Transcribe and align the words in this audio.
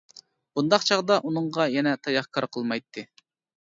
بۇنداق 0.59 0.87
چاغدا 0.87 1.19
ئۇنىڭغا 1.21 1.69
يەنە 1.79 1.97
تاياق 2.07 2.35
كار 2.35 2.53
قىلمايتتى. 2.55 3.11